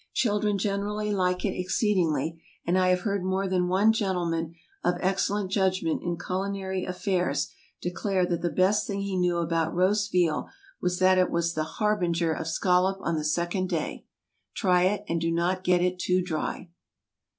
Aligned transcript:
Children 0.15 0.57
generally 0.57 1.11
like 1.11 1.45
it 1.45 1.53
exceedingly, 1.55 2.41
and 2.65 2.75
I 2.75 2.87
have 2.87 3.01
heard 3.01 3.23
more 3.23 3.47
than 3.47 3.67
one 3.67 3.93
gentleman 3.93 4.55
of 4.83 4.95
excellent 4.99 5.51
judgment 5.51 6.01
in 6.01 6.17
culinary 6.17 6.85
affairs 6.85 7.51
declare 7.83 8.25
that 8.25 8.41
the 8.41 8.49
best 8.49 8.87
thing 8.87 9.01
he 9.01 9.15
knew 9.15 9.37
about 9.37 9.75
roast 9.75 10.11
veal 10.11 10.49
was 10.81 10.97
that 10.97 11.19
it 11.19 11.29
was 11.29 11.53
the 11.53 11.65
harbinger 11.77 12.33
of 12.33 12.47
scallop 12.47 12.97
on 13.01 13.15
the 13.15 13.23
second 13.23 13.69
day. 13.69 14.07
Try 14.55 14.85
it, 14.85 15.03
and 15.07 15.21
do 15.21 15.29
not 15.29 15.63
get 15.63 15.83
it 15.83 15.99
too 15.99 16.23
dry. 16.23 16.69